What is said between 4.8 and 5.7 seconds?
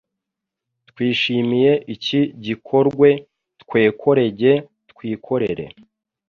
twikorere